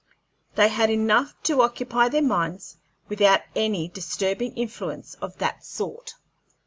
[0.55, 6.15] They had enough to occupy their minds without any disturbing influence of that sort.